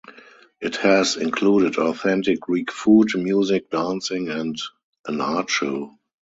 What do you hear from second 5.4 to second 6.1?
show.